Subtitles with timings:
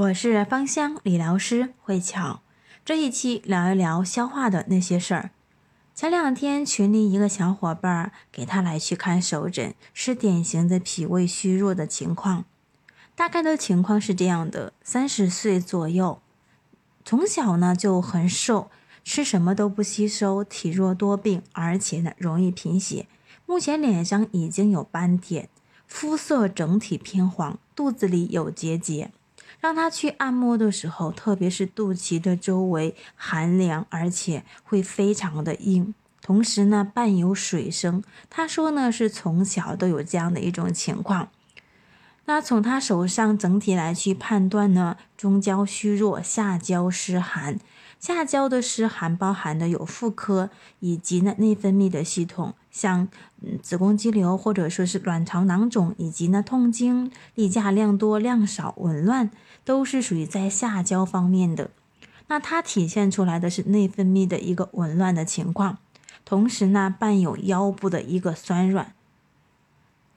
[0.00, 2.40] 我是芳香理疗师慧巧，
[2.86, 5.30] 这一期聊一聊消化的那些事儿。
[5.94, 12.46] 前两天群里一个小伙伴儿给他来去看手诊，是典型的脾胃虚弱的情况。
[13.14, 16.22] 大概的情况是这样的：三十岁左右，
[17.04, 18.70] 从小呢就很瘦，
[19.04, 23.06] 吃什么都不吸收，体弱多病，而且呢容易贫血。
[23.44, 25.50] 目前脸上已经有斑点，
[25.86, 29.10] 肤色整体偏黄，肚子里有结节。
[29.60, 38.02] 让他去按摩的时候，特别是肚脐的周围寒凉，而且会非常的硬，同时呢伴有水声。
[38.28, 41.28] 他说呢是从小都有这样的一种情况。
[42.26, 47.58] 那从他手上整体来去判断呢，中焦虚弱，下焦湿寒。
[47.98, 50.48] 下焦的湿寒包含的有妇科
[50.78, 53.08] 以及呢内分泌的系统，像
[53.60, 59.30] 子宫肌瘤或者说是卵巢囊肿，以及呢痛经、例假量多量少、紊乱，
[59.70, 61.70] 都是属于在下焦方面的。
[62.26, 65.78] 那它体现出来的是内分泌的一个紊乱的情况，
[66.24, 68.94] 同时呢伴有腰部的一个酸软。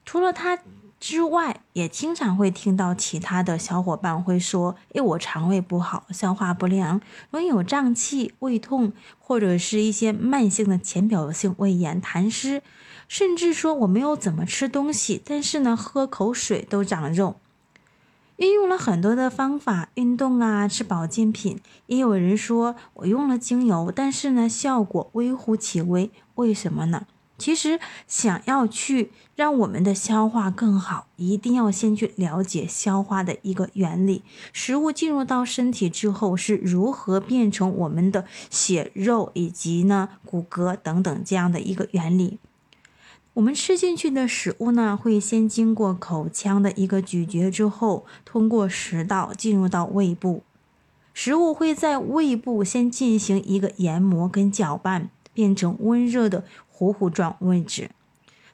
[0.04, 0.58] 除了它。
[1.00, 6.98] 之外，也经常会听到其他的小伙伴会说：“诶，我肠胃不好，消化不良，
[7.30, 12.62] 容易有胀气、胃痛，或者是一些慢性的浅表性胃炎、痰湿，
[13.06, 17.36] 甚至说我没有怎么吃东西，但是呢，喝口水都长肉。”
[18.36, 27.06] 运用了很多的方法，运动啊，吃保健品，也有人说我用了精油，但是呢，效果微乎其微，为什么呢？
[27.36, 34.22] 其实想要去让我们的消化更好，一定要先去了解消化的一个原理。
[34.52, 42.38] 食物进入到身体之后是如何变成我们的血肉以及呢骨骼等等这样的一个原理。
[43.34, 50.42] 我们吃进去的食物呢，会先经过口腔的一个咀嚼之后，通过食道进入到胃部。
[51.12, 56.44] 食物会在胃部先进行一个研磨跟搅拌，变成温热的。
[56.76, 57.90] 糊糊状位置，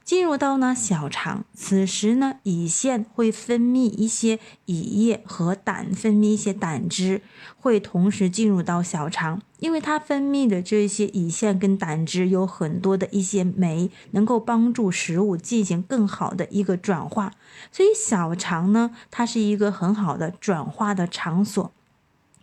[0.05, 7.22] 进入到呢小肠，此时呢胰腺会分泌一些胰液和胆分泌一些胆汁，
[7.56, 17.33] 会同时进入到小肠，因为它分泌的这些胰腺跟胆汁有很多的一些酶，能够帮助食物进行更好的一个转化，
[17.71, 21.72] 所以小肠呢，它是一个很好的转化的场所。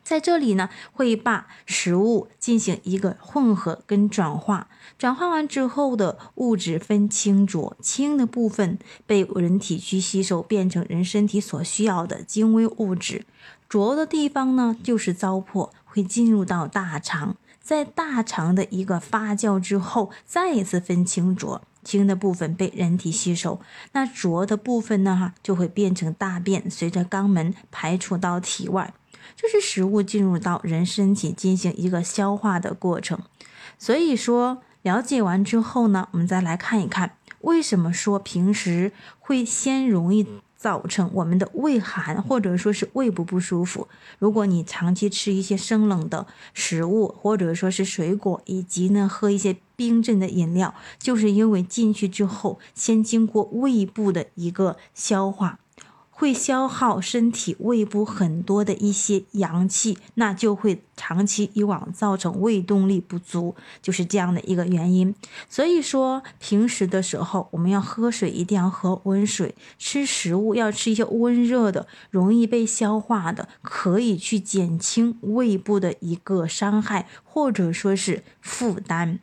[0.07, 13.23] 在这里呢，会把食物进行一个混合跟转化，转化完之后的物质分清浊，清的部分被人体去吸收，变成人身体所需要的精微物质；
[13.67, 23.59] 浊的地方呢，就是糟粕，会进入到大肠，在大肠的一个发酵之后，再一次分清浊，清的部分被人体吸收，
[23.91, 28.94] 那浊的部分呢，哈，就会变成大便，随着肛门排出到体外。
[29.35, 33.19] 这是食物进入到人身体进行一个消化的过程，
[33.77, 43.87] 所以说了解完之后呢，我们再来看一看为什么说平时会先容易造成我们的胃寒或者说是胃部不舒服。
[44.17, 55.59] 如果你长期吃一些生冷的食物，或者说是水果，以及呢喝一些冰镇的饮料，就是因为进去之后先经过胃部的一个消化。
[56.19, 65.13] 会消耗身体胃部很多的一些阳气，那就会长期以往造成胃动力不足，就是这样的一个原因。
[65.47, 79.19] 所以说，平时的时候我们要喝水，一定要喝温水；吃食物要吃一些温热的，容易被消化的，可以去减轻胃部的一个伤害，或者说是负担。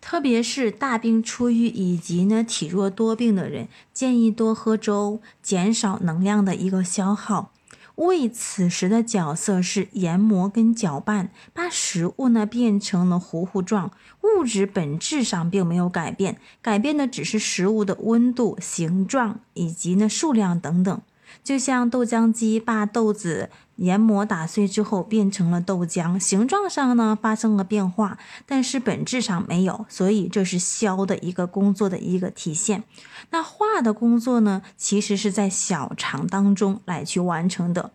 [0.00, 7.52] 特别是大病初愈以及呢体弱多病的人，建议多喝粥，减少能量的一个消耗。
[7.96, 21.02] 胃此时的角色是研磨跟搅拌，把食物呢变成了糊糊状，物质本质上并没有改变，改变的只是食物的温度、形状以及呢数量等等。
[21.42, 32.84] 就像豆浆机把豆子研磨打碎之后变成了豆浆，形状上呢发生了变化，但是本质上没有，所以这是消的一个工作的一个体现。
[33.30, 37.92] 那化的工作呢，其实是在小肠当中来去完成的，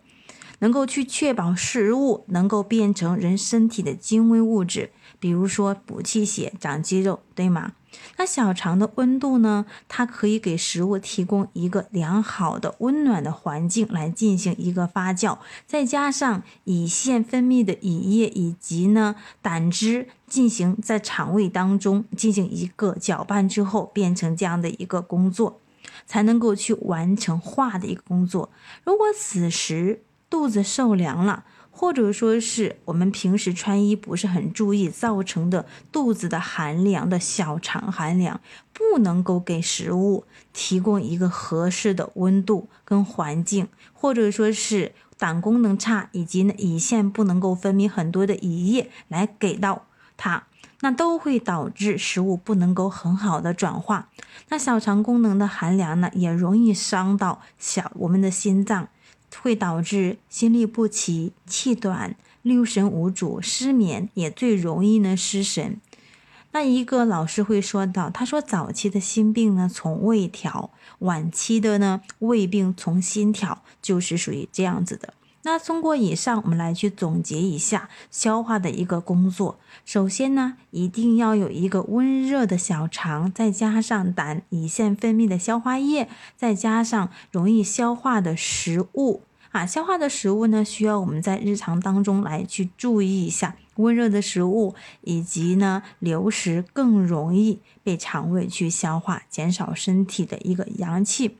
[0.58, 4.90] 能够去确保食物能够变成人身体的精微物质，
[5.20, 7.72] 比如说补气血、长肌肉，对吗？
[8.16, 9.66] 那小肠的温度呢？
[9.88, 25.60] 它可以给食物提供一个良好的温暖的环境来进行一个发酵，再加上胰腺分泌的胰液以及呢胆汁进行在肠胃当中进行一个搅拌之后，变成这样的一个工作。
[26.04, 28.50] 才能够去完成化的一个工作。
[28.84, 31.44] 如果此时肚子受凉了，
[31.78, 38.40] 或者说是我们平时穿衣不是很注意，造成的肚子的寒凉的小肠寒凉，
[38.72, 40.24] 不能够给食物
[40.54, 49.84] 提供一个合适的温度跟环境，或者说是胆功能差，以及呢胰腺不能够分泌很多的胰液来给到
[50.16, 50.46] 它，
[50.80, 54.08] 那都会导致食物不能够很好的转化。
[54.48, 58.88] 那小肠功能的寒凉呢，也容易伤到小我们的心脏。
[59.42, 65.80] 会导致心律不齐、气短、六神无主、失眠，也最容易呢失神。
[66.52, 75.12] 那一个老师会说到，他说早期的心病呢从胃调，晚期的呢胃病从心调，就是属于这样子的。
[75.46, 79.60] 那通过以上，我们来去总结一下消化的一个工作。
[79.84, 89.22] 首先呢，一定要有一个温热的小肠，再加上胆胰腺分泌的消化液，再加上容易消化的食物
[89.52, 89.64] 啊。
[89.64, 101.36] 消化的食物呢，需要我们在日常当中来去注意一下，温热的食物以及呢流食更容易被肠胃去消化，减少身体的一个阳气。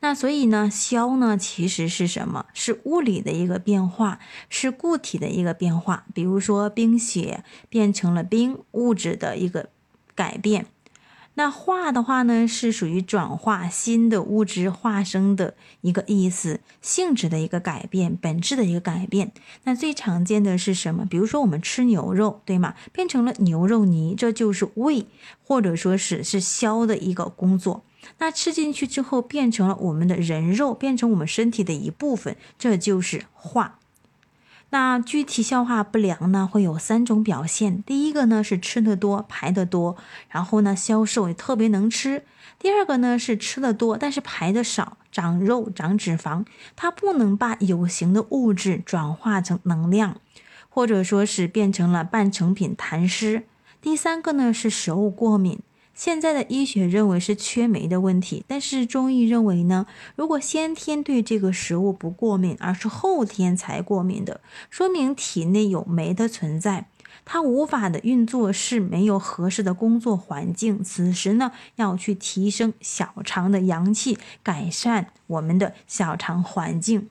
[0.00, 2.46] 那所以呢，消呢其实是什么？
[2.52, 4.18] 是物理的一个变化，
[4.48, 6.04] 是固体的一个变化。
[6.12, 9.70] 比如说冰雪变成了冰，物质的一个
[10.14, 10.66] 改变。
[11.36, 19.32] 那化的话呢，是属于转化新的物质化生的一个意思，性质的一个改变，本质的一个改变。
[19.64, 21.04] 那最常见的是什么？
[21.04, 22.74] 比如说我们吃牛肉，对吗？
[22.92, 25.06] 变成了牛肉泥，这就是胃
[25.42, 27.84] 或者说是是消的一个工作。
[28.18, 33.78] 那吃进去之后，变成了我们的人肉，变成我们身体的一部分，这就是化。
[34.70, 37.82] 那具体消化不良呢，会有三种表现。
[37.84, 39.96] 第一个呢是吃的多，排的多，
[40.28, 42.24] 然后呢消瘦也特别能吃。
[42.58, 50.16] 第二个呢是吃的多，但是排的少，长肉长脂肪，它不能把有形的物质转化成能量，
[50.68, 53.44] 或者说是变成了半成品痰湿。
[53.80, 55.60] 第三个呢是食物过敏。
[55.94, 59.86] 现在的医学认为是缺酶的问题，但是中医认为呢，
[60.16, 66.88] 如果先天对这个食物不过敏，而是后天才过敏的，说明体内有酶的存在，
[67.24, 70.82] 它无法的运作是没有合适的工作环境。
[70.82, 77.08] 此时呢，要去提升小肠的阳气，改善我们的小肠环境。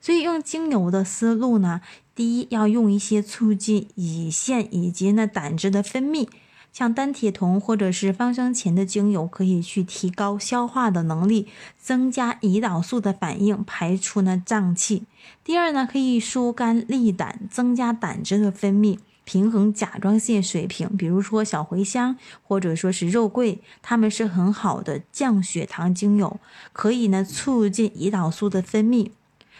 [0.00, 1.82] 所以用精油的思路呢，
[2.14, 6.26] 第一要用一些促进胰腺以及呢胆汁的分泌。
[6.72, 11.46] 像丹铁酮或者是芳香前的精油，可以去提高消化的能力，
[11.78, 15.04] 增加胰岛素的反应，排出呢胀气。
[15.44, 20.96] 第二呢，可以疏肝利胆，增加胆汁的分泌，平衡甲状腺水平。
[20.96, 26.40] 比如说小茴香或者说是肉桂，它们是很好的降血糖精油，
[26.72, 29.10] 可以呢促进胰岛素的分泌。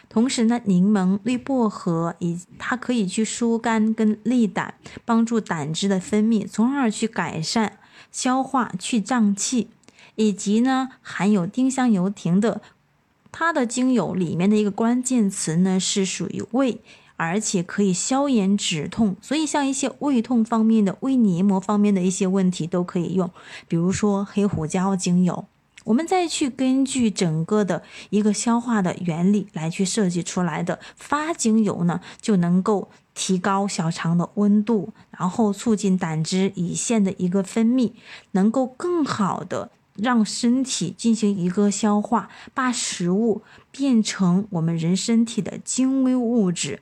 [0.08, 7.78] 同时呢，柠檬、绿薄荷以它可以去疏肝跟利胆，帮助胆汁的分泌，从而去改善
[8.10, 9.69] 消化、去胀气。
[10.16, 12.60] 以及呢，含有丁香油亭的，
[13.32, 16.82] 它的精油里面的一个关键词呢是属于胃，
[17.16, 19.16] 而且可以消炎止痛。
[19.22, 23.31] 所以像一些胃痛方面的、胃黏膜方面的一些问题都可以用，
[23.66, 25.46] 比如说黑胡椒精油。
[25.84, 37.92] 我们再去根据整个的一个消化的原理来去设计出来的发精油呢，就能够提高小肠的温度，然后促进胆汁、胰腺的一个分泌，
[38.33, 46.80] 能够更好的让身体进行一个消化，把食物变成我们人身体的精微物质。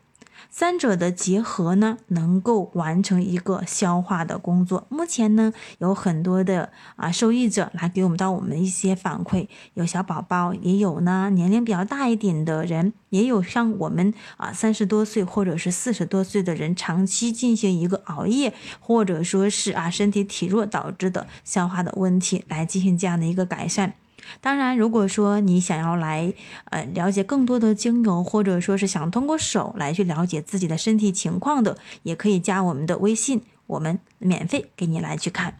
[0.51, 4.87] 三者的结合呢，能够完成一个消化的工作。
[4.89, 23.95] 目前呢，有很多的啊受益者来给我们到我们一些反馈，有小宝宝，也有呢年龄比较大一点的人，也有像我们啊三十多岁或者是四十多岁的人，长期进行一个熬夜，或者说是啊身体体弱导致的消化的问题，来进行这样的一个改善。
[24.41, 26.33] 当然，如果说你想要来
[26.71, 35.59] 呃了解更多的精油，或者说是想通过手来去了解自己的身体情况的，也可以加我们的微信，我们免费给你来去看。